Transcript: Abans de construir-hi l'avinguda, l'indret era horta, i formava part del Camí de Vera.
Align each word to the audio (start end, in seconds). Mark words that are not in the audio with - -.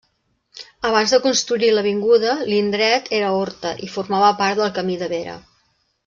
Abans 0.91 1.11
de 1.15 1.19
construir-hi 1.25 1.67
l'avinguda, 1.75 2.31
l'indret 2.53 3.11
era 3.21 3.29
horta, 3.41 3.73
i 3.89 3.93
formava 3.97 4.31
part 4.45 4.61
del 4.63 4.73
Camí 4.79 4.97
de 5.03 5.11
Vera. 5.17 5.37